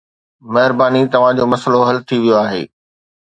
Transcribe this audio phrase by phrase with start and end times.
[0.53, 2.63] مهرباني، توهان جو مسئلو حل ٿي ويو آهي.